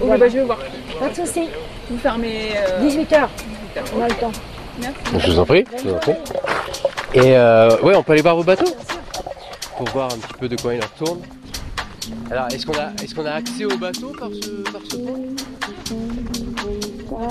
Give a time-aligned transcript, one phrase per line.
[0.00, 0.18] Ok, Voilà.
[0.18, 0.58] bah, je vais voir.
[1.00, 1.48] Pas de soucis.
[1.90, 2.52] Vous fermez.
[2.56, 3.28] euh, 18h, 18h.
[3.96, 4.32] on a le temps.
[5.18, 6.12] Je vous en prie, je vous en prie.
[7.14, 8.74] Et euh, ouais, on peut aller voir vos bateaux
[9.76, 11.20] pour voir un petit peu de quoi il en retourne.
[12.30, 15.26] Alors, est-ce qu'on a, est-ce qu'on a accès au bateau par ce, par ce pont
[17.10, 17.28] Non,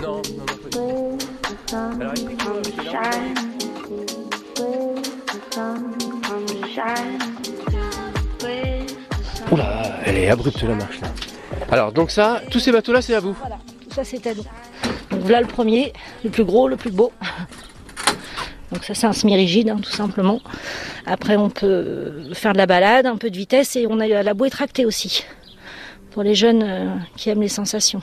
[0.00, 1.78] non, non, pas.
[2.00, 2.26] Alors, est-
[9.52, 11.08] Oula, elle est abrupte la marche là.
[11.70, 14.44] Alors, donc ça, tous ces bateaux-là, c'est à vous Voilà, tout ça c'est à nous.
[15.10, 15.92] Donc voilà le premier,
[16.24, 17.12] le plus gros, le plus beau.
[18.72, 20.40] Donc ça c'est un semi-rigide hein, tout simplement.
[21.06, 24.34] Après on peut faire de la balade, un peu de vitesse et on a la
[24.34, 25.24] bouée tractée aussi.
[26.10, 28.00] Pour les jeunes euh, qui aiment les sensations.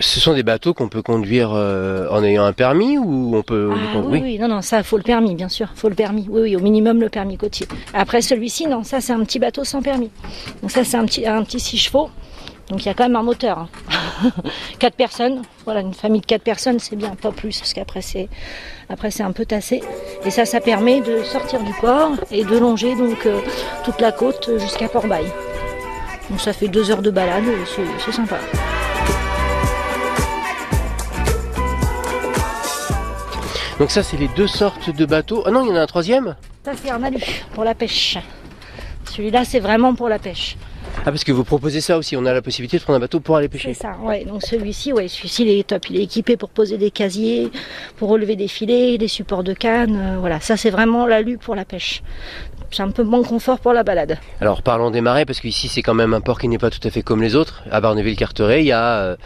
[0.00, 3.72] Ce sont des bateaux qu'on peut conduire euh, en ayant un permis ou on peut...
[3.72, 6.26] Ah, oui, oui, non, non, ça faut le permis bien sûr, faut le permis.
[6.28, 7.66] Oui, oui, au minimum le permis côtier.
[7.94, 10.10] Après celui-ci, non, ça c'est un petit bateau sans permis.
[10.60, 12.10] Donc ça c'est un petit, un petit 6 chevaux.
[12.70, 13.58] Donc il y a quand même un moteur.
[13.58, 13.68] hein.
[14.78, 18.28] quatre personnes, voilà, une famille de quatre personnes, c'est bien, pas plus, parce qu'après c'est,
[18.90, 19.82] après c'est un peu tassé.
[20.24, 23.40] Et ça, ça permet de sortir du port et de longer donc euh,
[23.84, 25.26] toute la côte jusqu'à Port-Bail.
[26.28, 27.44] Donc ça fait deux heures de balade,
[27.74, 28.38] c'est, c'est sympa.
[33.78, 35.44] Donc ça, c'est les deux sortes de bateaux.
[35.46, 36.34] Ah non, il y en a un troisième?
[36.64, 37.18] Ça c'est un alu
[37.54, 38.18] pour la pêche.
[39.04, 40.56] Celui-là c'est vraiment pour la pêche.
[41.08, 42.18] Ah, parce que vous proposez ça aussi.
[42.18, 43.72] On a la possibilité de prendre un bateau pour aller C'est pêcher.
[43.72, 44.26] ça, ouais.
[44.26, 45.88] Donc celui-ci, ouais, celui-ci il est top.
[45.88, 47.50] Il est équipé pour poser des casiers,
[47.96, 49.96] pour relever des filets, des supports de canne.
[49.96, 52.02] euh, voilà, ça c'est vraiment l'alu pour la pêche.
[52.70, 54.18] C'est un peu moins confort pour la balade.
[54.42, 56.86] Alors parlons des marais, parce qu'ici c'est quand même un port qui n'est pas tout
[56.86, 57.62] à fait comme les autres.
[57.70, 59.16] À Barneville-Carteret, il y a euh,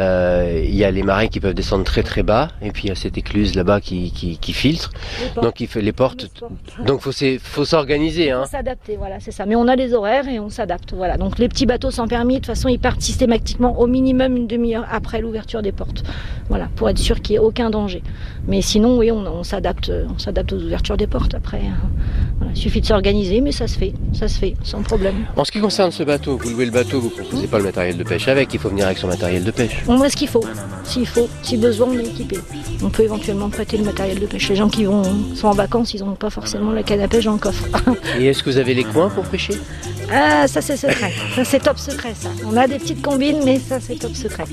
[0.00, 2.88] euh, il y a les marais qui peuvent descendre très très bas, et puis il
[2.88, 4.90] y a cette écluse là-bas qui, qui, qui filtre.
[5.42, 6.28] Donc il fait les portes.
[6.86, 8.44] Donc faut faut s'organiser, hein.
[8.44, 9.44] faut s'adapter, voilà, c'est ça.
[9.44, 11.18] Mais on a les horaires et on s'adapte, voilà.
[11.18, 14.46] Donc les petits bateaux sans permis, de toute façon, ils partent systématiquement au minimum une
[14.46, 16.02] demi-heure après l'ouverture des portes,
[16.48, 18.02] voilà, pour être sûr qu'il n'y ait aucun danger.
[18.48, 21.58] Mais sinon, oui, on, on s'adapte, on s'adapte aux ouvertures des portes après.
[21.58, 21.88] hein.
[22.38, 25.14] Voilà, il suffit de s'organiser, mais ça se fait, ça se fait, sans problème.
[25.36, 27.64] En ce qui concerne ce bateau, vous louez le bateau, vous ne composez pas le
[27.64, 29.82] matériel de pêche avec, il faut venir avec son matériel de pêche.
[29.88, 30.44] On voit ce qu'il faut.
[30.84, 32.38] S'il faut, si besoin, on est équipé.
[32.84, 34.48] On peut éventuellement prêter le matériel de pêche.
[34.48, 35.02] Les gens qui vont,
[35.34, 37.64] sont en vacances, ils n'ont pas forcément la canne à pêche dans le coffre.
[38.18, 39.54] Et est-ce que vous avez les coins pour pêcher?
[40.10, 41.12] Ah, ça c'est secret.
[41.34, 42.28] Ça c'est top secret, ça.
[42.44, 44.44] On a des petites combines, mais ça c'est top secret.